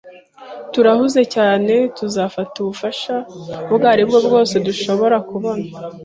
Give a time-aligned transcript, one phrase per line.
[0.73, 3.15] Turahuze cyane tuzafata ubufasha
[3.71, 5.65] ubwo aribwo bwose dushobora kubona.